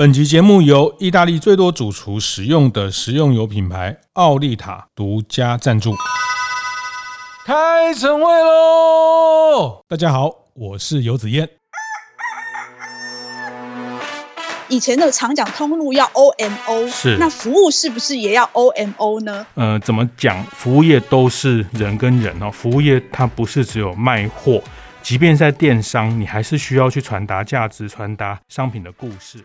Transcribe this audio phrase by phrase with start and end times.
[0.00, 5.94] 本集节目由意大利最多主厨使用的食用油品牌奥利塔独家赞助。
[7.44, 9.84] 开晨会喽！
[9.86, 11.46] 大家好，我是游子彦。
[14.70, 19.46] 以前的常讲通路要 O M O，是那服务是不是也要 O M O 呢？
[19.52, 20.42] 呃，怎么讲？
[20.44, 24.62] 服务业都是人跟人哦，服务业它不是只有卖货，
[25.02, 29.44] 即便在电商，你还是需要去传达价值，传达商品的故事。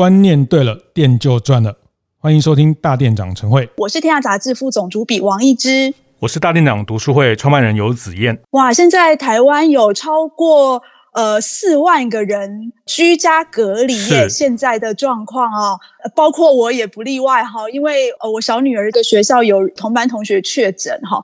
[0.00, 1.76] 观念对了，店就赚了。
[2.16, 8.40] 欢迎收听大店长晨会，我是天下杂志副总主笔王一之，我是大店长读书会创办人游子燕。
[8.52, 10.82] 哇，现在台湾有超过
[11.12, 15.76] 呃四万个人居家隔离耶，现在的状况啊，
[16.16, 21.20] 包括我也不例外哈，因为呃我小女儿的学校有同班同学确诊哈。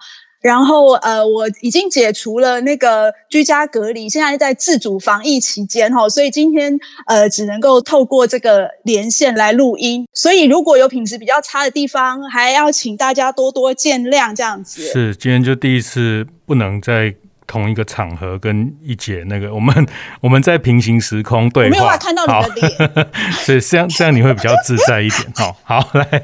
[0.47, 6.79] 然后，呃，我已经解除了那个居家隔离，现在在自主防疫期间哈，所以今天
[7.09, 10.07] 呃只能够透过这个连线来录音。
[10.13, 14.83] 所以如果有品质比较差的地方，还要请大家多多见谅，这样子。
[14.83, 17.13] 是，今天就第一次不能在
[17.49, 19.85] 同一个场合跟一姐那个， 我们
[20.21, 23.07] 我们在平行时空对话，没有办法看到你的脸，
[23.45, 25.25] 所以这样这样你会比较自在一点。
[25.35, 26.23] 好，好来，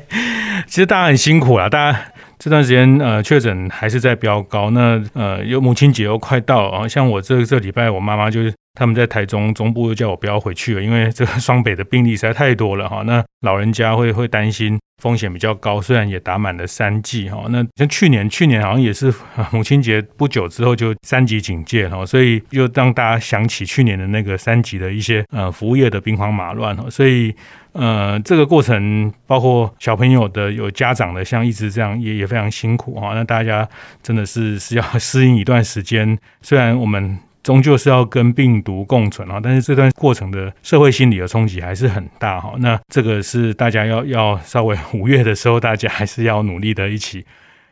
[0.69, 1.99] 其实大家很辛苦了，大家。
[2.43, 4.69] 这段时间，呃，确诊还是在飙高。
[4.71, 13.05] 那，呃，有母亲节又快到啊，像我这这礼拜，我妈妈就是他们在台中中部又叫我不要回去了，因为这个双北的病例实在太多了哈。
[13.07, 17.45] 那老人家会会担心风险比较高，虽然也打满了三剂哈。
[17.49, 19.15] 那像去年，去年好像也是
[19.53, 27.33] 母亲节不久之后就三级警戒哈，所以又让大家想起去年的那个三级的一些呃服务业的兵荒马乱哈，所以。
[27.73, 33.15] 呃，这个过程包括小朋友的、有家长的，像一直这样也也非常辛苦哈。
[33.15, 33.67] 那大家
[34.03, 42.55] 真的是是要适应一段时间，虽然我们终究是要跟病毒共存啊，但是这段过程的社会心理的冲击还是很大哈。
[42.59, 47.25] 那这个是大家要要稍微五月的时候，大家还是要努力的一起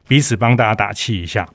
[0.09, 1.47] 彼此帮大家打气一下。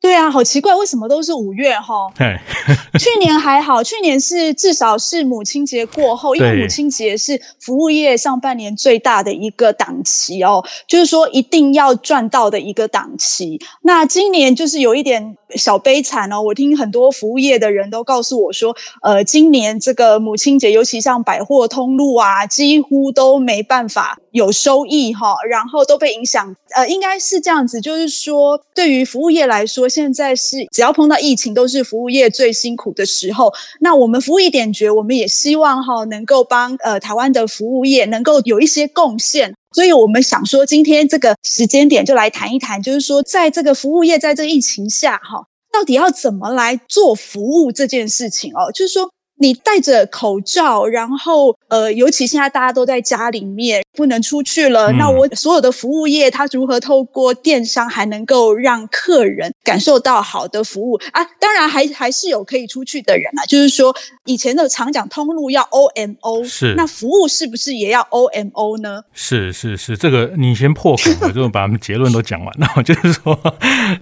[0.00, 2.08] 对啊，好奇怪，为什么都是五月哈？
[2.16, 2.38] 对，
[2.98, 13.60] 去年还好，去年是至少是母亲节过后，因为母亲节是服务业上半年最大的一个档期哦，就是说一定要赚到的一个档期。
[13.82, 26.54] 那今年就是有一点小悲惨哦，我听很多服务业的人都告诉我说，呃，今年这个母亲节，尤其像百货通路啊，几乎都没办法有收益哈，然后都被影响。
[26.76, 29.88] 呃，应该是这样子，就是说对于服务业来说。
[29.88, 33.52] 现在是只要碰到疫情，都是服务业最辛苦的时候。
[33.80, 39.54] 那我们服务一点绝，我们也希望哈能够帮呃台湾的服务业能够有一些贡献。
[39.74, 49.10] 所以我们想说，今天这个时间点就来谈一谈，就是说在这个服务业在这个疫情下哈，到底要怎么来做服务这件事情哦，就是说。
[49.40, 54.92] 你戴着口罩，然后呃，尤其现在大家都在家里面，不能出去了。
[54.92, 61.24] 嗯、那我所有的服务业，它如何透过电商还能够让客人感受到好的服务啊？
[61.40, 63.44] 当然还还是有可以出去的人啊。
[63.46, 63.94] 就是说，
[64.24, 69.02] 以前的常讲通路要 O M O，是那服务是不是也要 O M O 呢？
[69.12, 72.66] 是是是，这个你先破梗，我就把我们结论都讲完了。
[72.82, 73.38] 就是说，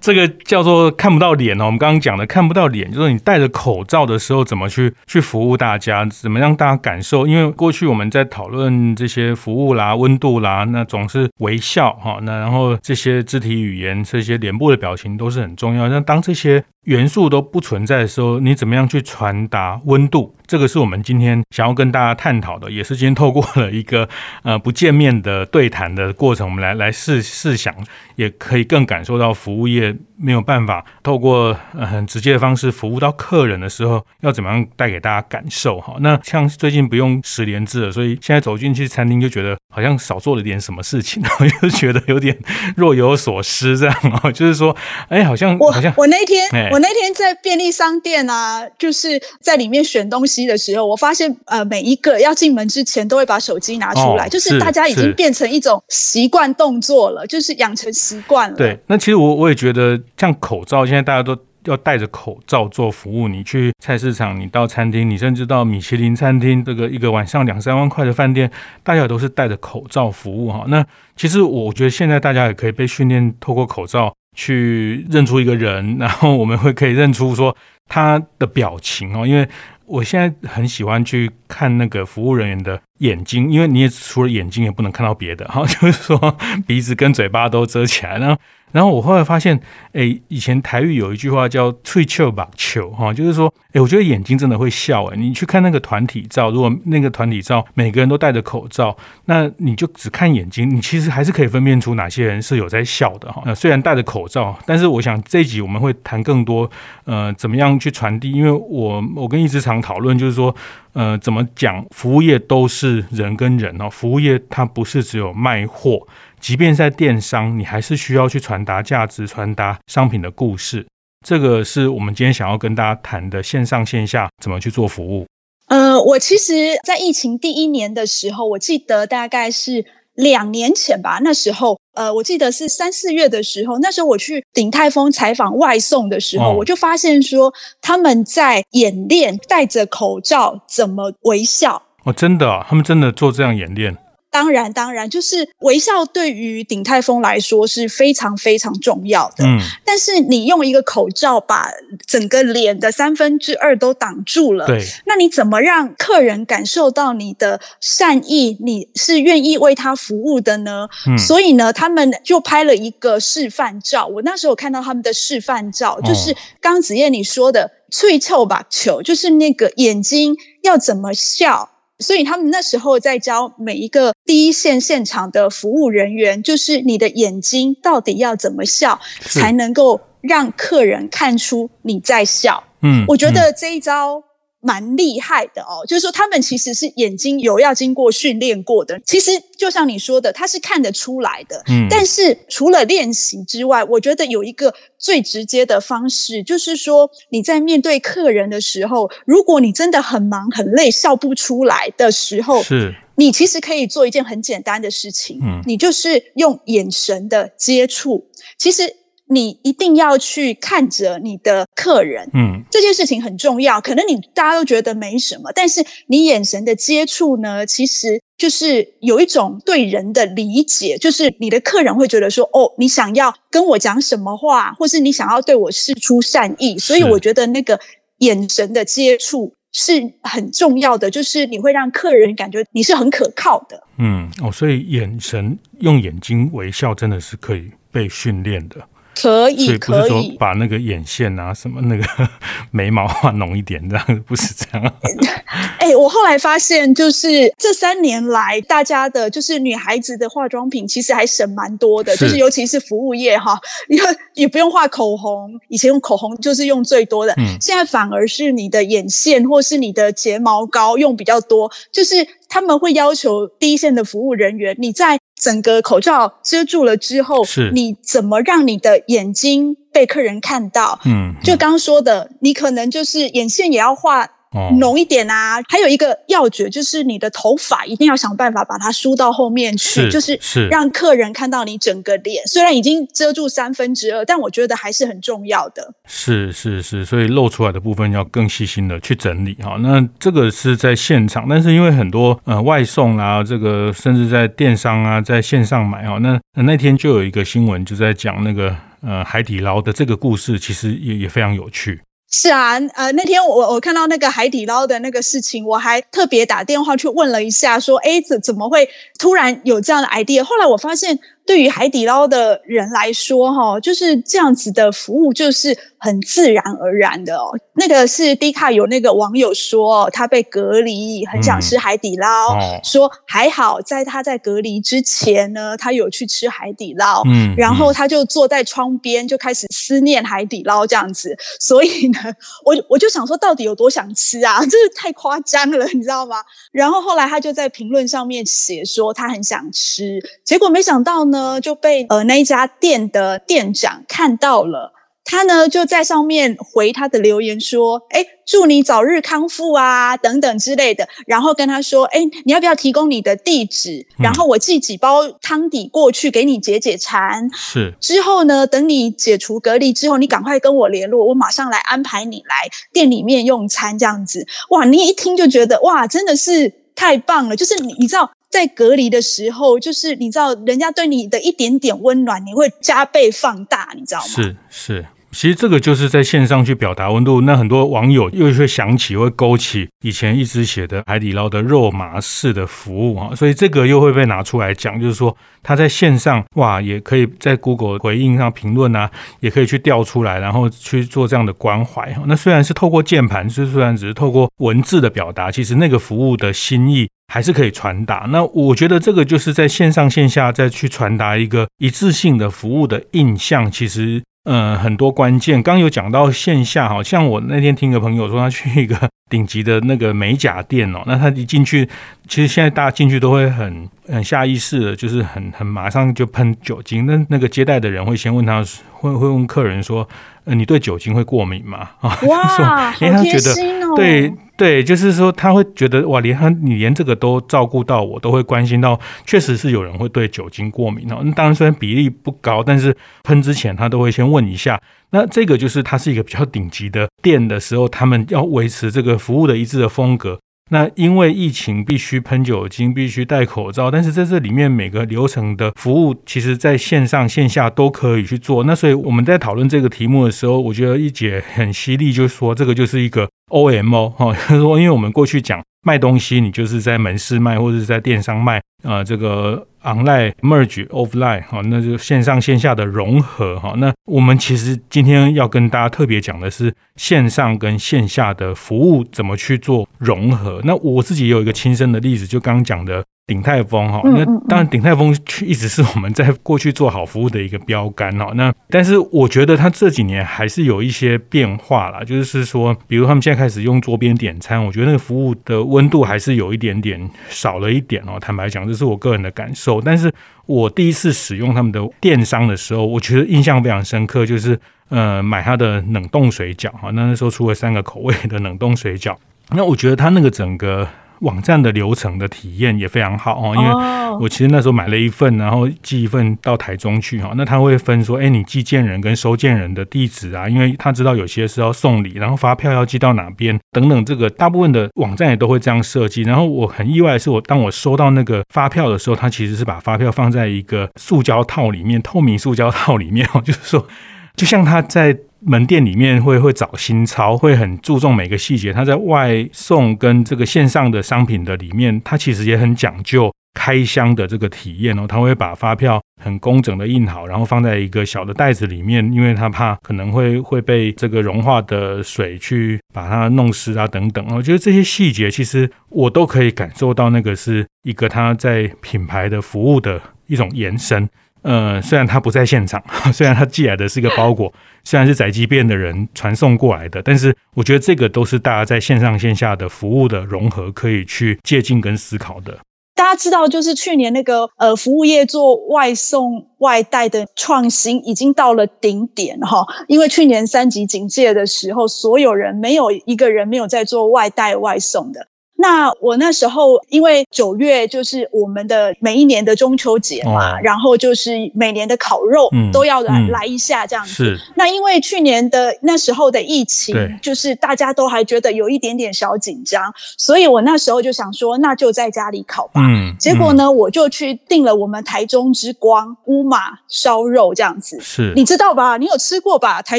[0.01, 1.67] 这个叫做看不到脸哦。
[1.67, 5.21] 我们刚刚讲的看不到脸，就是你戴着口罩的时候怎么去去。
[5.27, 7.27] 服务大家，怎么让大家感受？
[7.27, 15.89] 因为过去我们在讨论这些服务啦、啊温度啦，那总是微笑哈，那然后这些肢体语言、这些脸部的表情都是很重要。
[15.89, 20.35] 那当这些元素都不存在的时候，你怎么样去传达温度？
[20.47, 24.09] 这个是我们今天想要跟大家探讨的，也是今天透过了一个
[24.45, 27.75] 呃不见面的对谈的过程，我们来来试试想，
[28.15, 35.97] 也可以更感受到服务业没有办法透过很直接的方式服务到客人的时候，要怎么样带给大家感受哈？
[35.99, 42.39] 那像最近不用十连制了，所以现在走进去餐厅就觉得好像少做了点什么事情，然后就觉得有点
[42.77, 44.77] 若 有所思这样哦，就是说，
[45.09, 50.47] 哎，好像我好像我那天我那天在便利商店啊，就是在里面选东西。
[50.47, 58.57] 的时候，我发现呃，每一个要进门之前都会把手机拿出来，哦、就是大家已经变成一种习惯动作了，就是养成习惯了。
[58.57, 63.29] 对，那其实我我也觉得，像口罩，现在大家都要戴着口罩做服务。
[63.29, 68.51] 你去菜市场，你到餐厅，你甚至到米其林餐厅，这个一个晚上两三万块的饭店，
[68.85, 70.65] 大家都是戴着口罩服务哈。
[70.69, 70.85] 那
[71.17, 77.57] 其实我觉得现在大家也可以被训练，透过口罩去认出一个人，然后我们会可以认出说
[77.89, 79.49] 他的表情哦，因为。
[79.89, 86.37] 我现在很喜欢去看那个服务人员的眼睛，因为你也除了眼睛也不能看到别的哈， 就是说
[86.67, 88.37] 鼻子跟嘴巴都遮起来，然后
[88.77, 89.59] 然后我后来发现，
[89.95, 95.07] 哎，以前台语有一句话叫“喙笑目笑”哈，就是说，哎，我觉得眼睛真的会笑。
[95.07, 98.95] 哎，你去看那个团体照，如果那个团体照每个人都戴着口罩，
[99.25, 103.43] 那你就只看眼睛，你其实还是可以分辨出哪些人是有在笑的哈。
[103.47, 106.71] 那虽然戴着口罩，但是我想这一集我们会谈更多，
[107.05, 108.31] 呃，怎么样去传递？
[108.31, 110.55] 因为我我跟一直常讨论，就是说，
[110.93, 116.07] 呃，怎么讲，服务业都是人跟人哦，服务业它不是只有卖货。
[116.41, 120.87] 即便在电商，你还是需要去传达价值、传达商品的故事。
[121.27, 125.27] 这个是我们今天想要跟大家谈的线上线下怎么去做服务。
[125.67, 129.85] 呃，我其实，在疫情第一年的时候，我记得大概是
[130.15, 131.19] 两年前吧。
[131.25, 137.53] 那时候，呃，我记得是三四月的时候，那时候我去鼎泰丰采访外送的时候，哦、我就发现说
[137.83, 141.83] 他们在演练戴着口罩怎么微笑。
[142.05, 143.97] 哦，真的、啊，他们真的做这样演练。
[144.37, 149.47] 当然，当然，就是微笑对于鼎泰丰来说是非常非常重要的。
[149.47, 151.71] 嗯，但是你用一个口罩把
[152.07, 158.59] 整个脸的三分之二都挡住了，对，那你怎么让客人感受到你的善意？
[158.61, 160.87] 你是愿意为他服务的呢？
[161.09, 164.07] 嗯，所以呢，他们就拍了一个示范照。
[164.07, 171.71] 我那时候看到他们的示范照，就是刚子燕你说的“脆臭吧球”，就是那个眼睛要怎么笑。
[171.99, 182.63] 所以他们那时候在教每一个第一线现场的服务人员，就是你的眼睛到底要怎么笑，才能够让客人看出你在笑。
[182.83, 184.23] 嗯，我觉得这一招。
[184.67, 189.01] 蛮厉害的哦，就是说他们其实是眼睛有要经过训练过的。
[189.07, 191.63] 其实就像你说的，他是看得出来的。
[191.69, 208.27] 嗯，但是除了练习之外，我觉得有一个最直接的方式，就是说你在面对客人的时候，如果你真的很忙很累，笑不出来的时候，是你其实可以做一件很简单的事情，嗯，你就是用眼神的接触，
[208.59, 208.97] 其实。
[209.29, 213.81] 你一定要去看着你的客人，嗯，这件事情很重要。
[213.81, 226.79] 可能你大家都觉得没什么，但是你眼神的接触呢，其实就是有一种对人的理解，就是你的客人会觉得说，哦，你想要跟我讲什么话，或是你想要对我示出善意。
[226.79, 227.81] 所以我觉得那个
[228.19, 233.83] 眼神的接触是很重要的，就是你会让客人感觉你是很可靠的。
[233.99, 238.77] 嗯，哦，所以眼神用眼睛微笑真的是可以被训练的。
[239.21, 242.05] 可以，所以不是说把那个眼线啊什么那个
[242.71, 244.93] 眉毛画浓一点，这样不是这样。
[245.79, 253.59] 哎、欸，我后来发现，就是这三年来，大家的就是女孩子的化妆品其实还省蛮多的，就是尤其是服务业哈，
[253.89, 262.17] 你看也不用画口红，以前用口红就是用最多的，嗯，现在反而是你的眼线或是你的睫毛膏用比较多，就是
[262.49, 265.19] 他们会要求第一线的服务人员，你在。
[265.41, 270.99] 整个口罩遮住了之后，是你怎么让你的眼睛被客人看到？
[271.05, 274.31] 嗯，就刚刚说的，你可能就是眼线也要画。
[274.79, 285.95] 浓一点啊，还有一个要诀就是你的头发一定要想办法把它梳到后面去，是就是是让客人看到你整个脸，虽然已经遮住三分之二，但我觉得还是很重要的。
[286.07, 289.77] 是是是，所以露出来的部分要更细心的去整理哈。
[289.81, 302.01] 那这个是在现场，但是因为很多呃外送啊，这个甚至在电商啊，在线上买哈，那那天就有一个新闻就在讲那个呃海底捞的这个故事，其实也也非常有趣。
[302.39, 308.87] 是啊，呃，那天我我看到那个海底捞的那个事情，我还特别打电话去问了一下，说，哎，怎怎么会
[309.19, 310.43] 突然有这样的 idea？
[310.43, 311.19] 后来我发现。
[311.47, 317.57] 对于海底捞的人来说，哈，就是这样子的服务，就是很自然而然的哦。
[317.75, 331.37] 那个是 D 卡有那个网友说，他被隔离，很想吃海底捞，嗯哦、说还好在他在隔离之前呢，他有去吃海底捞，嗯，然后他就坐在窗边就开始思念海底捞这样子。
[331.61, 332.19] 所以呢，
[332.65, 334.59] 我我就想说，到底有多想吃啊？
[334.67, 336.39] 这是太夸张了，你知道吗？
[336.73, 341.36] 然后后来他就在评论上面写说他很想吃，结果没想到呢。
[341.37, 344.93] 呢就被呃那一家店的店长看到了，
[345.25, 354.07] 他呢就在上面回他的留言说：“哎，祝你早日康复啊，等等之类的。”然后跟他说：“哎，你要不要提供你的地址？
[354.19, 357.51] 然后我寄几包汤底过去给你解解馋。
[357.53, 362.55] 是之后呢，等你解除隔离之后，你赶快跟我联络，我马上来安排你来
[362.93, 363.99] 店里面用餐。
[363.99, 367.57] 这样子，哇，你一听就觉得哇，真的是太棒了。
[367.57, 374.27] 就是你你知道。”在隔离的时候，就是你知道，人家对你的一点点温暖，你会加倍放大，你知道吗？
[374.27, 377.43] 是是，其实这个就是在线上去表达温度。
[377.43, 392.17] 那很多网友又会想起，会勾起以前一直写的海底捞的肉麻式的服务啊，所以这个又会被拿出来讲，就是说他在线上哇，也可以在 Google 回应上评论啊，也可以去调出来，然后去做这样的关怀。
[392.25, 398.27] 那虽然是透过键盘，是虽然只是透过文字的表达，其实那个服务的心意还是可以传达。
[398.31, 404.23] 那我觉得这个就是在线上线下再去传达一个一致性的服务的印象，其实。
[404.49, 408.97] 嗯，很多关键，刚有讲到线下，好像我那天听个朋友说，他去一个
[409.29, 411.85] 顶级的那个美甲店哦， 那他一进去，
[412.29, 417.07] 其实现在大家进去都会很很下意识的，就是很很马上就喷酒精。
[417.07, 420.09] 那那个接待的人会先问他，会会问客人说，
[420.47, 421.91] 呃，你对酒精会过敏吗？
[422.01, 424.33] 啊，哇， 因为他觉得对。
[424.57, 431.21] 对，就是说他会觉得哇，连他你连这个都照顾到我，都会关心到，确实是有人会对酒精过敏哦。
[431.23, 434.81] 那当然虽然比例不高，但是喷之前他都会先问一下。
[435.11, 440.39] 那这个就是它是一个比较顶级的店的时候，他们要维持这个服务的一致的风格。
[440.69, 448.65] 那因为疫情必须喷酒精，必须戴口罩，但是在这里面每个流程的服务，其实在线上线下都可以去做。
[448.65, 459.67] 那所以我们在讨论这个题目的时候，我觉得一姐很犀利，就说这个就是一个 OMO 哈，就是说因为我们过去讲卖东西，你就是在门市卖或者是在电商卖，呃，这个。
[459.87, 463.73] Online merge offline 哈，那就线上线下的融合哈。
[463.77, 470.61] 那我们其实今天要跟大家特别讲的是线上跟线下的服务怎么去做融合。
[470.65, 473.05] 那我自己有一个亲身的例子，就刚刚讲的。
[473.27, 475.13] 鼎泰丰哈，那当然鼎泰丰
[475.45, 478.31] 一直是我们在过去做好服务的一个标杆哈。
[478.37, 488.17] 那但是我觉得它这几年还是有一些变化啦，就是说，比如他们现在开始用桌边点餐，我觉得那个服务的温度还是有一点点少了一点哦。
[488.21, 489.81] 坦白讲，这是我个人的感受。
[489.81, 490.13] 但是
[490.47, 494.57] 我第一次使用他们的电商的时候，我觉得印象非常深刻，就是
[494.89, 499.17] 呃买他的冷冻水饺哈，那那时候出了三个口味的冷冻水饺，
[499.51, 500.87] 那我觉得他那个整个。
[501.21, 516.23] 网站的流程的体验也非常好哦，因为我其实那时候买了一份，然后寄一份到台中去哈，那他会分说，哎，你寄件人跟收件人的地址啊，因为他知道有些是要送礼，然后发票要寄到哪边等等，这个大部分的网站也都会这样设计。
[516.23, 523.87] 然后我很意外的是，我当我收到那个发票的时候，他其实是把发票放在一个塑胶套里面，透明塑胶套里面哦，就是说，
[524.37, 525.19] 就像他在。
[525.49, 528.73] 门店里面会会找新钞，会很注重每个细节。
[528.73, 535.07] 他在外送跟这个线上的商品的里面，他其实也很讲究开箱的这个体验哦。
[535.07, 544.27] 他会把发票很工整的印好，然后放在一个小的袋子里面，因为他怕可能会会被这个融化的水去把它弄湿啊等等。
[544.35, 551.09] 我觉得这些细节其实我都可以感受到，那个是一个他在品牌的服务的一种延伸。
[551.47, 552.83] 呃，虽然他不在现场，
[553.15, 562.59] 虽然他寄来的是一个包裹， 虽然是宅急便的人传送过来的，但是我觉得这个都是大家在线上线下的服务的融合，可以去借鉴跟思考的。
[562.97, 575.29] 大家知道，就是去年那个呃，服务业做外送外带的创新已经到了顶点哈，因为去年三级警戒的时候，所有人没有一个人没有在做外带外送的。
[575.59, 584.13] 那我那时候，因为九月就是我们的每一年的中秋节嘛，哦、然后就是每年的烤肉都要来、嗯、来一下这样子。
[584.13, 584.39] 是。
[584.55, 592.83] 那因为去年的那时候的疫情，就是大家都还觉得有一点点小紧张，所以我那时候就想说，那就在家里烤吧。
[592.87, 593.17] 嗯。
[593.19, 597.99] 结果呢，我就去订了我们台中之光乌马烧肉这样子。
[598.01, 598.33] 是。
[598.37, 598.99] 你知道吧？
[598.99, 599.81] 你有吃过吧？
[599.81, 599.99] 台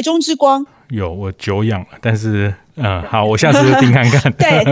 [0.00, 0.64] 中之光。
[0.90, 2.54] 有，我久仰了，但是。
[2.78, 4.32] 嗯，好，我下次就听看看。
[4.38, 4.64] 对，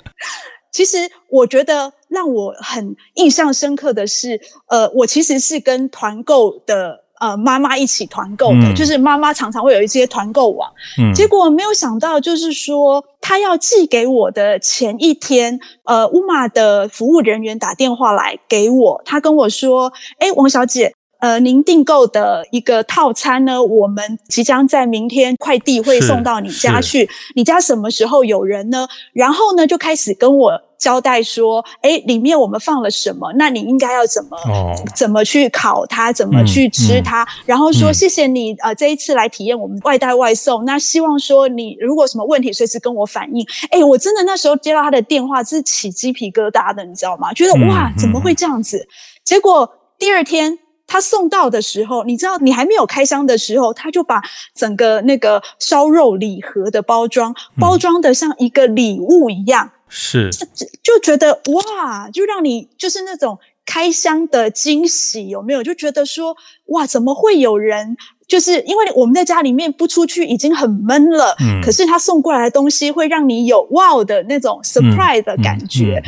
[0.72, 0.96] 其实
[1.30, 27.08] 我觉得让我很印象深刻的是，呃，我其实是跟团购的呃妈妈一起团购的，嗯、就是妈妈常常会有一些团购网，嗯，结果没有想到，就是说她要寄给我的前一天，呃，乌马的服务人员打电话来给我，他跟我说：“哎，王小姐。”呃，您订购的一个套餐呢，我们即将在明天快递会送到你家去。
[27.36, 28.88] 你家什么时候有人呢？
[29.12, 33.32] 然后呢，就开始跟我交代说，哎，里面我们放了什么？
[33.36, 37.22] 那你应该要怎么、哦、怎么去烤它，怎么去吃它？
[37.22, 40.64] 嗯嗯、然后说谢谢你，呃，这一次来体验我们外带外送。
[40.64, 43.46] 那希望说你如果什么问题，随时跟我反映。
[43.70, 47.32] 哎，我真的那时候接到他的电话是起鸡皮疙瘩的，你知道吗？
[47.32, 48.88] 觉得哇，怎么会这样子？
[49.22, 50.58] 结果第二天。
[50.86, 54.20] 他送到的时候，你知道，你还没有开箱的时候，他就把
[54.54, 65.62] 整个那个烧肉礼盒的包装包装的像一个礼物一样，是就就觉得哇，就让你就是那种开箱的惊喜，有没有？
[65.62, 66.36] 就觉得说
[66.66, 67.96] 哇，怎么会有人？
[68.28, 76.02] 就是因为我们在家里面不出去已经很闷了，嗯，可是他送过来的东西会让你有哇的那种 surprise 的感觉。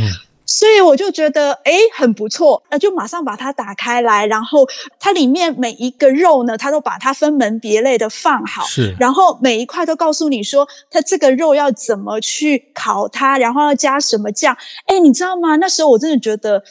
[0.47, 4.67] 所以我就觉得，哎，很不错，那就马上把它打开来，然后
[4.99, 15.57] 它里面每一个肉呢，它都把它分门别类的放好，是，然后每一块都告诉你说，它这个肉要怎么去烤它，然后要加什么酱，哎，你知道吗？
[15.57, 16.63] 那时候我真的觉得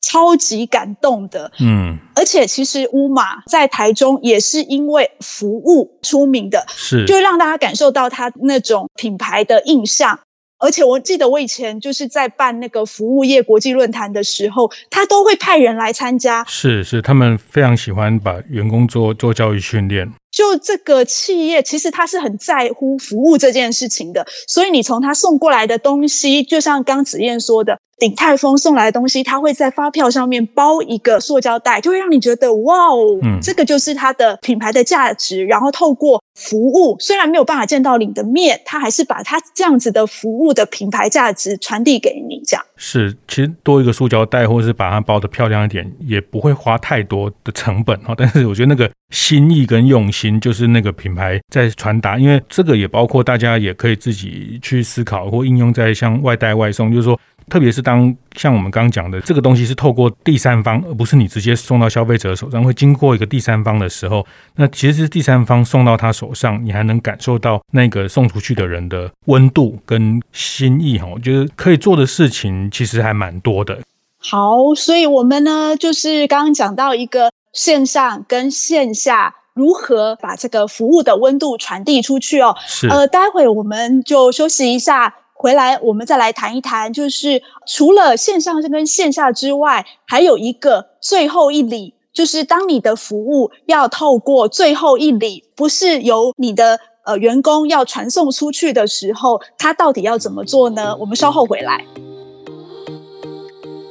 [0.00, 10.18] 超级感动的，嗯，而且其实乌马在台中也是因为服务出名的，是，就让大家感受到它那种品牌的印象。
[10.60, 16.44] 而且我记得我以前就是在办那个服务业国际论坛的时候，他都会派人来参加。
[16.46, 20.12] 是是，他们非常喜欢把员工做做教育训练。
[20.30, 24.24] 就这个企业，其实他是很在乎服务这件事情的。
[24.46, 27.78] 所以你从他送过来的东西，就像刚子燕说的。
[28.00, 35.44] 鼎泰丰送来的东西，他会在发票上面包一个塑胶袋，就会让你觉得哇哦，嗯，这个就是它的品牌的价值。
[35.44, 42.40] 然后透过服务，虽然没有办法见到你的面，他还是把他这样子的服务的品牌价值传递给你。
[42.46, 48.14] 这样是，其实多一个塑胶袋，或者是把它包的漂亮一点，也不会花太多的成本哈。
[48.16, 52.18] 但是我觉得那个心意跟用心，就是那个品牌在传达。
[52.18, 57.20] 因为这个也包括大家也可以自己去思考或应用在像外带外送，就是说。
[57.50, 71.06] 特别是当像我们刚刚讲的这个东西是透过第三方，而不是你直接送到消费者手上，会经过一个第三方的时候，那其实是第三方送到他手上，你还能感受到那个送出去的人的温度跟心意哈。
[71.12, 73.78] 我觉得可以做的事情其实还蛮多的。
[74.18, 82.56] 好，所以我们呢就是刚刚讲到一个线上跟线下如何把这个服务的温度传递出去哦。
[82.66, 82.88] 是。
[82.88, 85.16] 呃，待会我们就休息一下。
[85.40, 100.94] 回来，我们再来谈一谈，就是除了线上跟线下之外，还有一个最后一里，就是当你的服务要透过最后一里，不是由你的呃员工要传送出去的时候，他到底要怎么做呢？
[101.00, 101.86] 我们稍后回来。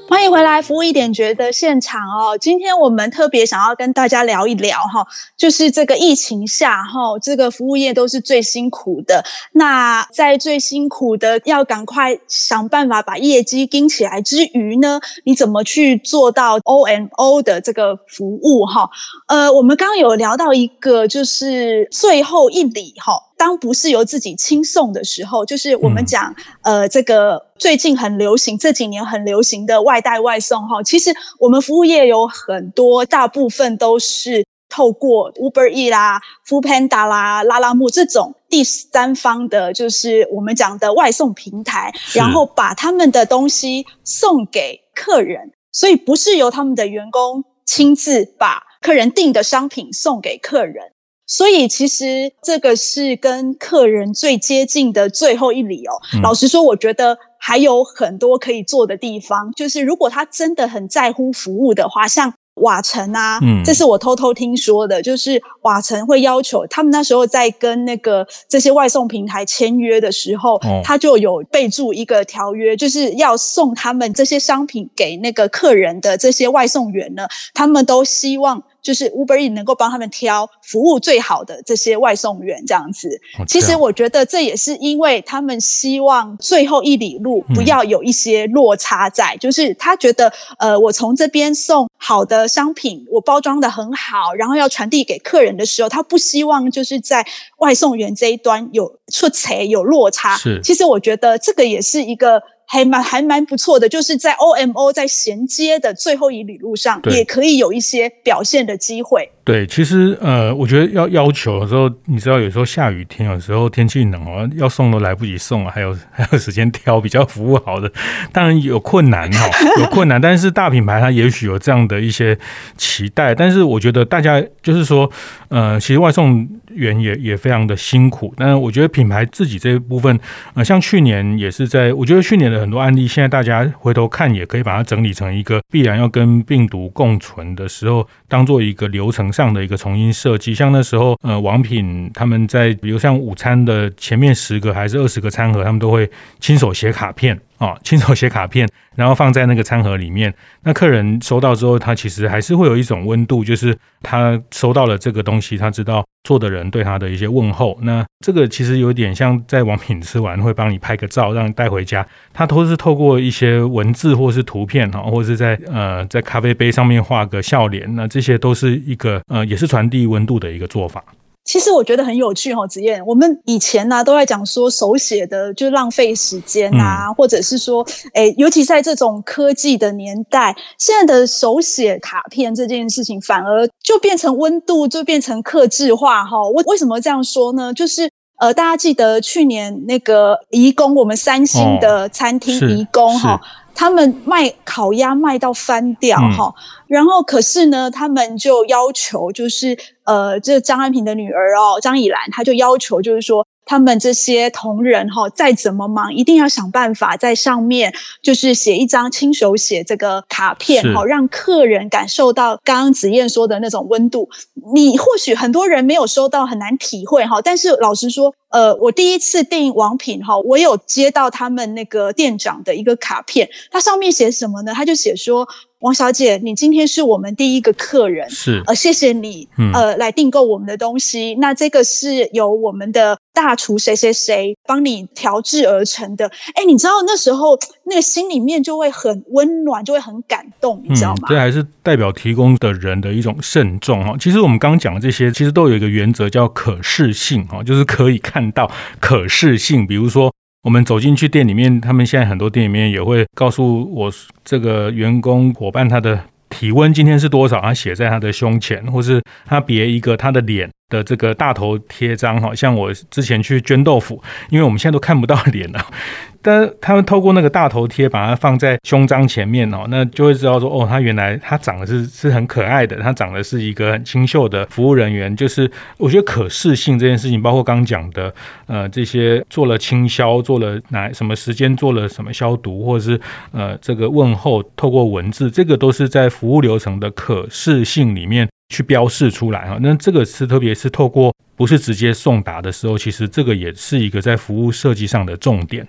[0.09, 2.35] 欢迎回来，服务一点觉得现场哦。
[2.35, 5.05] 今天我们特别想要跟大家聊一聊哈，
[5.37, 9.23] 就是这个疫情下哈，这个服务业都是最辛苦的。
[9.51, 18.89] 那在最辛苦的要赶快想办法把业绩盯起来之余呢，你怎么去做到 OMO 的这个服务哈？
[19.27, 23.13] 呃，我们刚刚有聊到一个，就是最后一里哈。
[23.37, 30.81] 当不是由自己亲送的时候，就是我们讲，嗯、呃，这个最近很流行，这几年很流行的外带外送哈。
[30.81, 50.93] 其实我们服务业有很多，大部分都是透过 Uber E 啦、Foodpanda 啦、拉拉木这种第三方的，就是我们讲的外送平台，然后把他们的东西送给客人，所以不是由他们的员工亲自把客人订的商品送给客人。
[51.29, 55.93] 所以其实这个是跟客人最接近的最后一里哦。
[56.15, 56.21] 嗯。
[56.23, 59.51] 老实说，我觉得还有很多可以做的地方。
[59.55, 78.63] 就是如果他真的很在乎服务的话，像瓦城啊，嗯，这是我偷偷听说的，就是瓦城会要求他们那时候在跟那个这些外送平台签约的时候，哦，他就有备注一个条约，就是要送他们这些商品给那个客人的这些外送员呢，他们都希望。
[78.81, 83.09] 就是 Uber Eats 能够帮他们挑服务最好的这些外送员这样子。
[83.47, 97.25] 其实我觉得这也是因为他们希望最后一里路不要有一些落差在，就是他觉得呃，我从这边送好的商品，我包装的很好，然后要传递给客人的时候，他不希望就是在
[97.57, 100.37] 外送员这一端有出差有落差。
[100.37, 102.41] 是，其实我觉得这个也是一个。
[102.71, 109.31] 还蛮还蛮不错的，就是在 OMO 在衔接的最后一里路上，也可以有一些表现的机会。
[109.49, 117.91] 对，其实呃，我觉得要要求的时候，你知道，有时候下雨天，有时候天气冷哦，要送都来不及送，还有 还有时间挑比较服务好的，
[118.31, 120.21] 当然有困难哈，有困难。
[120.21, 122.37] 但是大品牌它也许有这样的一些
[122.77, 125.09] 期待，但是我觉得大家就是说，
[125.47, 128.31] 呃，其实外送员也也非常的辛苦。
[128.37, 130.19] 但是我觉得品牌自己这一部分，
[130.53, 147.39] 呃，像去年也是在，我觉得去年的很多案例，现在大家回头看也可以把它整理成一个必然要跟病毒共存的时候，当做一个流程这样的一个重新设计，像那时候，呃，王品他们在，比如像午餐的前面十个还是二十个餐盒，他们都会亲手写卡片。
[147.59, 150.33] 哦，亲手写卡片，然后放在那个餐盒里面。
[150.63, 157.77] 那客人收到之后，他其实还是会有一种温度，就是他收到了这个东西，他知道做的人对他的一些问候。
[157.81, 162.05] 那这个其实有点像在王品吃完会帮你拍个照，让你带回家。
[162.33, 167.93] 他都是透过一些文字或是图片哈，或是在呃在咖啡杯上面画个笑脸。
[167.95, 171.03] 那这些都是一个呃也是传递温度的一个做法。
[171.49, 177.83] 其实我觉得很有趣哈，子燕，我们以前呢、啊、都在讲说手写的就浪费时间啊，嗯、或者是说，
[178.13, 186.39] 诶，尤其在这种科技的年代，现在的手写卡片这件事情反而就变成温度，就变成客制化哈。
[186.49, 187.73] 为为什么这样说呢？
[187.73, 188.07] 就是
[188.37, 193.41] 呃，大家记得去年那个移工，我们三星的餐厅移工哈。
[193.79, 196.53] 他们卖烤鸭卖到翻掉哈，嗯、
[196.87, 203.47] 然后可是呢，他们就要求就是呃，这张安平的女儿哦，张以兰，她就要求就是说。
[203.69, 214.27] 他们这些同仁哈，再怎么忙，一定要想办法在上面就是写一张亲手写这个卡片哈，让客人感受到刚刚子燕说的那种温度。
[214.73, 217.39] 你或许很多人没有收到，很难体会哈。
[217.43, 224.73] 但是老实说，呃，我第一次订王品哈，我有接到他们那个店长的一个卡片，他上面写什么呢？
[224.73, 225.47] 他就写说。
[225.79, 231.35] 王小姐，你今天是我们第一个客人，是呃，谢谢你，嗯、呃，来订购我们的东西。
[231.35, 236.29] 那这个是由我们的大厨谁谁谁帮你调制而成的。
[236.55, 241.29] 哎，你知道那时候那个心里面就会很温暖，就会很感动，你知道吗？
[241.29, 244.13] 嗯、这还是代表提供的人的一种慎重哈。
[244.19, 250.33] 其实我们刚刚讲的这些，其实都有一个原则叫可视性哈，就是可以看到可视性，比如说。
[250.61, 254.11] 我们走进去店里面，他们现在很多店里面也会告诉我
[254.43, 256.19] 这个员工伙伴他的
[256.49, 265.85] 体温今天是多少，他写在他的胸前，或是他别一个他的脸的这个大头贴章，哈，像我之前去捐豆腐，因为我们现在都看不到脸了。
[266.41, 275.35] 但是他们透过那个大头贴，把它放在胸章前面哦，那就会知道说，哦，他原来他长得是是很可爱的，他长得是一个很清秀的服务人员。
[275.35, 278.33] 就是我觉得可视性这件事情，包括刚刚讲的，
[278.67, 283.19] 呃，这些做了清消，做了哪什么时间做了什么消毒，或者是
[283.51, 289.77] 呃这个问候，透过文字，这个都是在服务流程的可视性里面去标示出来哈。
[289.81, 295.87] 那这个是特别是透过不是直接送达的时候，其实这个也是一个在服务设计上的重点。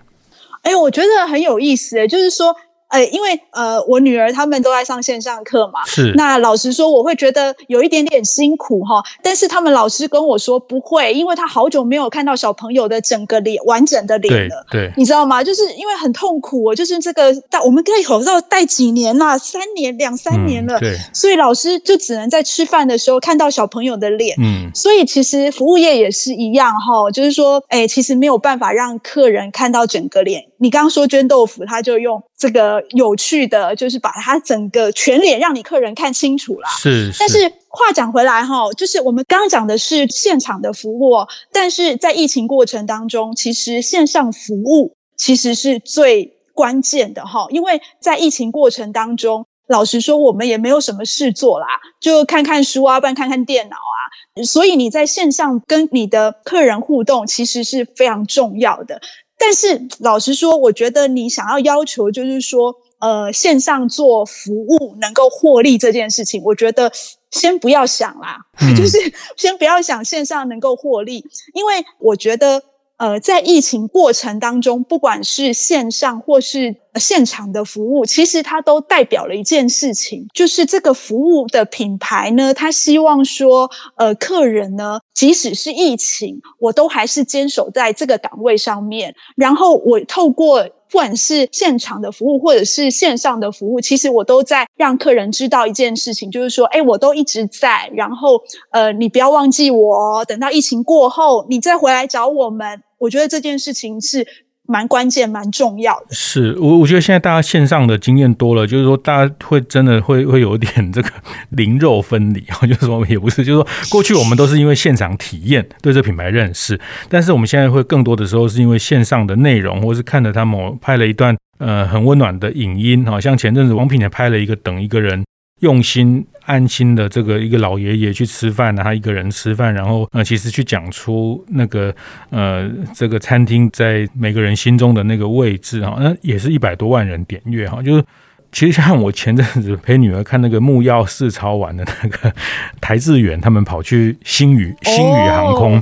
[0.62, 2.56] 哎，我觉得很有意思诶，就是说。
[2.90, 6.12] 呃，因为呃，我女儿他们都在上线上课嘛，是。
[6.16, 9.02] 那老实说，我会觉得有一点点辛苦哈。
[9.22, 14.92] 但是他们老师跟我说不会，因为他好久没有看到小朋友的整个脸完整的脸了，对，对。
[14.96, 15.42] 你知道吗？
[15.42, 20.96] 就是因为很痛苦，我就是这个戴我们戴口罩戴几年了，三年两三年了，嗯，对。
[21.14, 24.68] 所以老师就只能在吃饭的时候看到小朋友的脸，嗯。
[24.74, 30.49] 所以其实服务业也是一样哈，就是说，哎，其实没有办法让客人看到整个脸。
[30.60, 36.68] 你刚刚说捐豆腐，他就用这个有趣的，就是把他整个全脸让你客人看清楚了。
[36.78, 37.18] 是，是。
[37.18, 41.16] 但是话讲回来哈，就是我们刚刚讲的是现场的服务，
[41.50, 51.66] 但是在疫情过程当中，其实线上服务其实是最关键的哈，因为在疫情过程当中，老实说，我们也没有什么事做啦，
[51.98, 59.00] 就看看书啊，不然看看电脑啊，所以你在线上跟你的客人互动，其实是非常重要的。
[59.40, 66.92] 但是老实说，我觉得你想要要求就是说，呃，线上做服务能够获利这件事情，我觉得
[67.30, 68.98] 先不要想啦， 嗯、就是
[69.38, 71.24] 先不要想线上能够获利，
[71.54, 72.62] 因为我觉得，
[73.00, 98.38] 呃，在疫情过程当中，不管是线上或是现场的服务，其实它都代表了一件事情，就是这个服务的品牌呢，他希望说，呃，客人呢，即使是疫情，我都还是坚守在这个岗位上面，然后我透过不管是现场的服务或者是线上的服务，其实我都在让客人知道一件事情，就是说，诶，我都一直在，然后，
[98.72, 102.82] 呃，你不要忘记我，等到疫情过后，你再回来找我们。
[103.00, 104.26] 我觉得这件事情是
[104.66, 106.06] 蛮关键、蛮重要的。
[106.10, 111.10] 是我，我觉得现在大家线上的经验多了，就是说大家会真的会会有点这个
[111.50, 112.40] 灵肉分离。
[112.68, 125.24] 就是说也不是，就是说过去我们都是因为现场体验对这品牌认识，但是我们现在会更多的时候是因为线上的内容，或是看着他们拍了一段呃很温暖的影音，好像前阵子王品也拍了一个等一个人。
[125.60, 131.94] 用心安心的这个一个老爷爷去吃饭，他一个人吃饭，然后呃，其实去讲出那个
[132.30, 138.04] 呃，这个餐厅在每个人心中的那个位置哈，那也是一百多万人点阅哈，就是。
[138.52, 142.34] 其实像我前阵子陪女儿看那个木曜四超玩的那个
[142.82, 145.80] 台志远，他们跑去星宇星宇航空，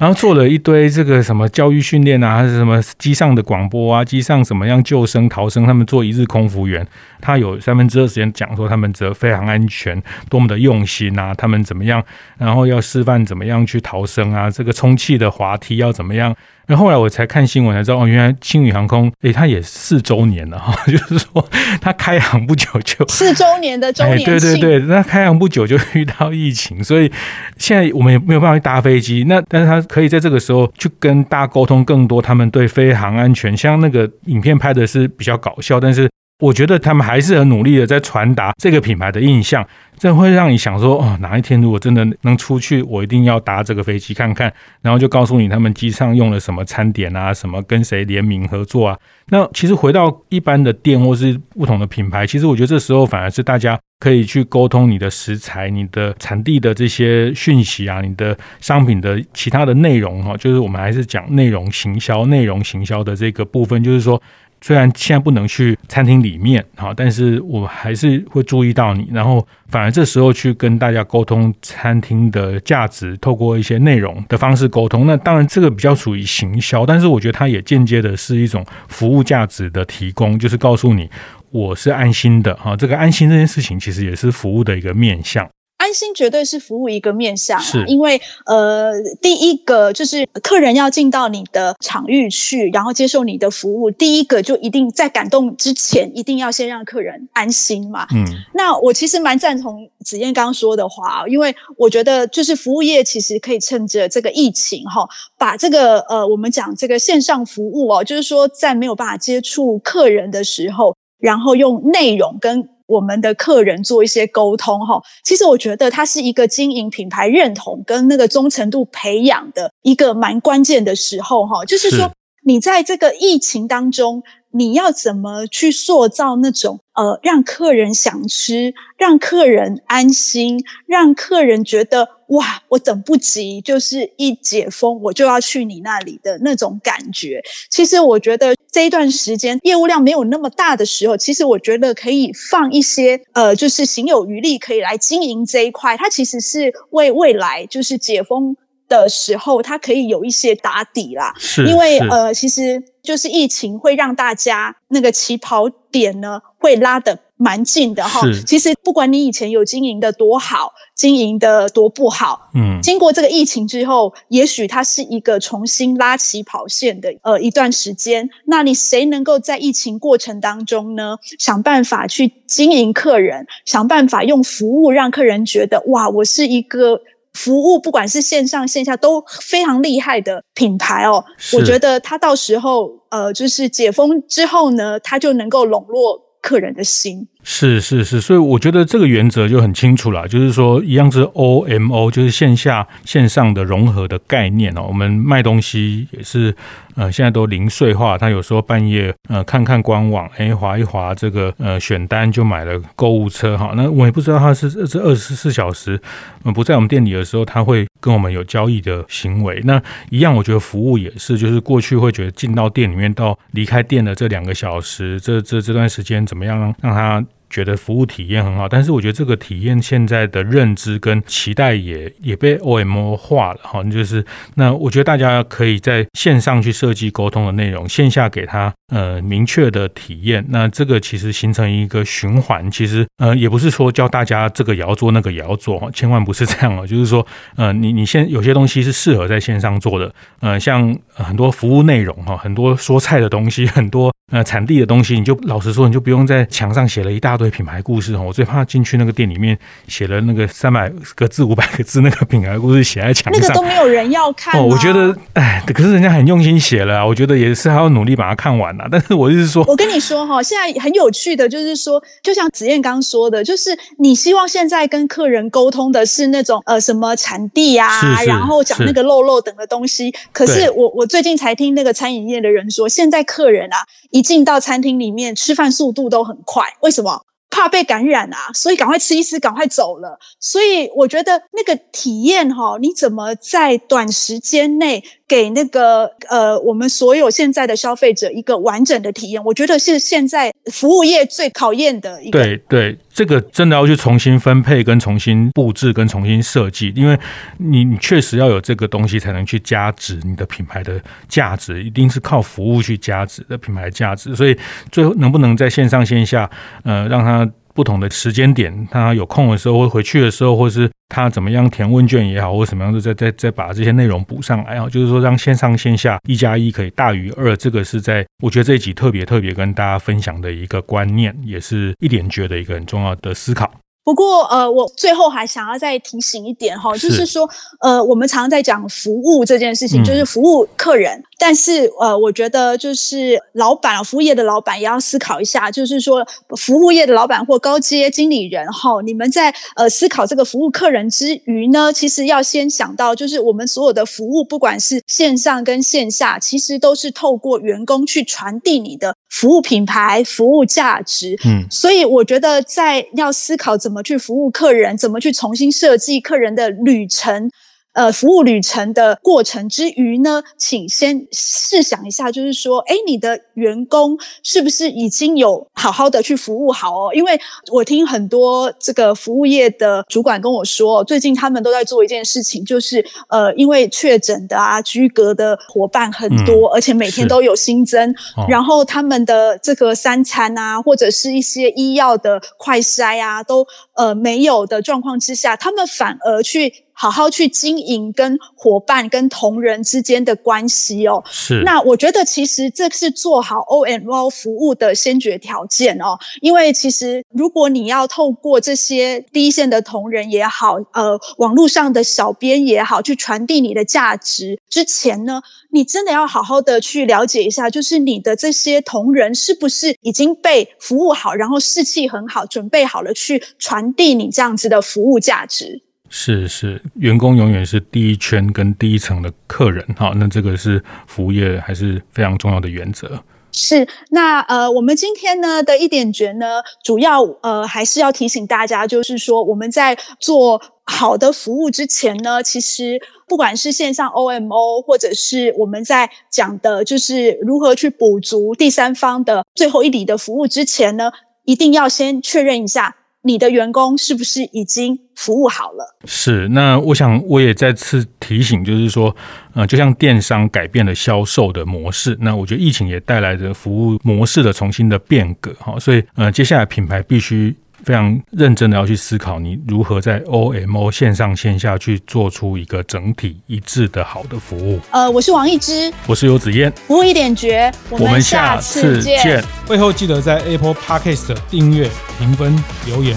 [0.00, 6.86] 然后做了一堆这个什么教育训练啊，还是什么机上的广播啊，机上怎么样救生逃生，他们做一日空服员，
[7.20, 12.02] 他有三分之二时间讲说他们则非常安全，多么的用心啊，他们怎么样，
[12.38, 16.34] 然后要示范怎么样去逃生啊，这个充气的滑梯要怎么样。
[16.70, 21.44] 然后后来我才看新闻才知道，哦，原来星宇航空，诶，它也四周年了哈， 就是说
[21.80, 27.10] 它开航不久就 四周年的周年庆，对对对，那开航不久就遇到疫情，所以
[27.56, 29.24] 现在我们也没有办法去搭飞机。
[29.26, 36.08] 那但是它可以在这个时候去跟大家沟通更多他们对飞航安全，像那个影片拍的是比较搞笑，但是。
[36.40, 39.64] 我觉得他们还是很努力的在传达这个品牌的印象，
[39.98, 48.98] 这会让你想说，哦，哪一天如果真的能出去，我一定要搭这个飞机看看，然后就告诉你他们机上用了什么餐点啊，什么跟谁联名合作啊。
[49.28, 64.20] 那其实回到一般的店或是不同的品牌，其实我觉得这时候反而是大家可以去沟通你的食材、你的产地的这些讯息啊，你的商品的其他的内容哈，就是我们还是讲内容行销、内容行销的这个部分，就是说。
[64.60, 75.06] 虽然现在不能去餐厅里面，哈，但是我还是会注意到你，然后反而这时候去跟大家沟通餐厅的价值，透过一些内容的方式沟通。
[75.06, 81.08] 那当然这个比较属于行销，但是我觉得它也间接的是一种服务价值的提供，就是告诉你
[81.50, 85.48] 我是安心的，哈，这个安心这件事情其实也是服务的一个面向。
[85.80, 98.06] 安心绝对是服务一个面向啊，因为呃，第一个就是客人要进到你的场域去，然后接受你的服务，第一个就一定在感动之前，一定要先让客人安心嘛。
[98.14, 112.68] 嗯，那我其实蛮赞同子燕刚刚说的话，因为我觉得就是服务业其实可以趁着这个疫情哈，把这个呃，我们讲这个线上服务哦，就是说在没有办法接触客人的时候，然后用内容跟。
[112.90, 122.10] 我们的客人做一些沟通哈，其实我觉得它是一个经营品牌认同跟那个忠诚度培养的一个蛮关键的时候哈，就是说
[122.44, 124.22] 你在这个疫情当中。
[124.52, 137.40] 你要怎么去塑造那种呃，让客人想吃，让客人安心，让客人觉得哇，我等不及，就是一解封我就要去你那里的那种感觉。
[137.70, 145.96] 其实我觉得这一段时间业务量没有那么大的时候，其实我觉得可以放一些呃，就是行有余力可以来经营这一块。
[145.96, 148.54] 它其实是为未来就是解封
[148.88, 151.32] 的时候，它可以有一些打底啦。
[151.38, 152.82] 是，因为呃，其实。
[153.02, 158.20] 就是疫情会让大家那个起跑点呢，会拉得蛮近的哈。
[158.46, 168.28] 其实不管你以前有经营的多好，经营的多不好，嗯，经过这个疫情之后，也许它是一个重新拉起跑线的呃一段时间。
[168.46, 177.00] 那你谁能够在疫情过程当中呢，想办法去经营客人，想办法用服务让客人觉得哇，我是一个。
[177.32, 187.28] 服务不管是线上线下都非常厉害的品牌哦，我觉得他到时候呃，就是解封之后呢，他就能够笼络客人的心。
[187.42, 194.84] 是是是，所以我觉得这个原则就很清楚了，就是说一样是 O M O，就是线下线上的融合的概念哦。
[194.86, 196.54] 我们卖东西也是
[196.96, 203.72] 呃，现在都零碎化，他有时候半夜呃看看官网，哎，划一划这个呃选单就买了购物车哈。
[203.74, 205.98] 那我也不知道他是这二十四小时
[206.44, 209.60] 嗯不在我们店里的时候，他会跟我们有交易的行为。
[209.64, 217.24] 那一样，我觉得服务也是，就是过去会觉得进到店里面到离开店的这两个小时，这这这段时间怎么样让让他。
[217.50, 247.40] 觉得服务体验很好，但是我觉得这个体验现在的认知跟期待也也被 OMO 化了哈，就是那我觉得大家可以在线上去设计沟通的内容，线下给他呃明确的体验，那这个其实形成一个循环，其实呃也不是说教大家这个也要做那个也要做，千万不是这样哦，就是说呃你你现有些东西是适合在线上做的，呃像很多服务内容哈，很多说菜的东西，很多呃产地的东西，你就老实说你就不用在墙上写了一大。
[247.40, 254.60] 堆品牌故事哈，我最怕进去那个店里面写了那个三百个字、五百个字那个品牌故事写在墙上，那个都没有人要看。
[254.60, 258.86] 哦，我觉得，哎，可是人家很用心写了，我觉得也是还要努力把它看完了。
[258.92, 270.12] 但是我就是说，我跟你说哈，现在很有趣的就是说，就像子燕刚说的，就是你希望现在跟客人沟通的是那种呃什么产地啊，是是然后讲那个肉肉等的东西。
[270.30, 273.78] 可是我我最近才听那个餐饮业的人说，现在客人啊
[274.20, 277.22] 进到餐厅里面吃饭速度都很快，为什么？
[277.52, 280.16] 怕被感染啊，所以赶快吃一吃，赶快走了。
[280.38, 289.40] 所以我觉得那个体验哈，你怎么在短时间内给那个呃我们所有现在的消费者一个完整的体验？
[289.44, 292.42] 我觉得是现在服务业最考验的一个。
[292.42, 297.16] 对对，这个真的要去重新分配、跟重新布置、跟重新设计，因为
[297.58, 304.34] 你你确实要有这个东西才能去加值你的品牌的价值，一定是靠服务去加值的品牌价值。
[304.34, 304.58] 所以
[304.90, 306.50] 最后能不能在线上线下
[306.82, 323.70] 呃让它不同的时间点，他有空的时候或回去的时候，或是他怎么样填问卷也好，或什么样的再再再把这些内容补上来，就是说让线上线下一加一可以大于二，这个是在我觉得这一集特别特别跟大家分享的一个观念，也是一点觉得一个很重要的思考。
[324.02, 327.48] 不过，呃，我最后还想要再提醒一点哈，就是说，
[327.80, 331.22] 呃，我们常常在讲服务这件事情，就是服务客人。
[331.40, 336.24] 嗯但是，呃，我觉得就是老板，服务业的老板也要思考一下，就是说，
[336.58, 351.36] 服务业的老板或高阶经理人哈，你们在呃思考这个服务客人之余呢，其实要先想到，就是我们所有的服务，不管是线上跟线下，其实都是透过员工去传递你的服务品牌、服务价值。
[351.46, 357.50] 嗯，所以我觉得在要思考怎么去服务客人，怎么去重新设计客人的旅程。
[357.92, 367.10] 呃，服务旅程的过程之余呢，请先试想一下，就是说，哎，你的员工是不是已经有好好的去服务好哦？
[367.12, 367.38] 因为
[367.72, 383.66] 我听很多这个服务业的主管跟我说，最近他们都在做一件事情，就是呃，因为确诊的啊，居隔的伙伴很多，嗯、而且每天都有新增，哦、然后他们的这个三餐啊，或者是一些医药的快筛啊，都
[384.00, 386.72] 呃没有的状况之下，他们反而去。
[386.92, 391.24] 好好去经营跟伙伴、跟同仁之间的关系哦。
[391.30, 391.62] 是。
[391.64, 396.18] 那我觉得其实这是做好 OMO 服务的先决条件哦。
[396.42, 405.40] 因为其实如果你要透过这些第一线的同仁也好，呃，网络上的小编也好，去传递你的价值之前呢，
[405.72, 415.82] 你真的要好好的去了解一下，就是你的这些同仁是不是已经被服务好，然后士气很好，准备好了去传递你这样子的服务价值。
[416.08, 423.22] 是是，员工永远是第一圈跟第一层的客人，好，那这个是服务业还是非常重要的原则。
[423.52, 441.10] 是，那呃，我们今天呢的一点诀呢，主要呃还是要提醒大家，就是说我们在做好的服务之前呢，其实不管是线上 OMO，或者是我们在讲的就是如何去补足第三方的最后一里的服务之前呢，
[441.44, 442.96] 一定要先确认一下。
[443.22, 445.96] 你的员工是不是已经服务好了？
[446.04, 449.14] 是，那我想我也再次提醒，就是说，
[449.54, 457.54] 呃，就像电商改变了销售的模式，那我觉得疫情也带来着服务模式的重新的变革，哈，所以，呃，接下来品牌必须。
[457.84, 464.80] 非常认真的要去思考，你如何在 OMO 线上线下去做出一个整体一致的好的服务。
[464.90, 469.42] 呃，我是王一之，我是游子彦，服务一点绝，我们下次见。
[469.66, 471.88] 会后记得在 Apple Podcast 订阅、
[472.18, 473.16] 评分、留言。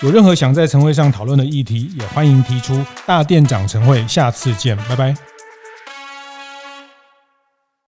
[0.00, 2.84] 有任何想在晨会上讨论的议题，也欢迎提出。
[3.04, 5.14] 大店长晨会，下次见，拜拜。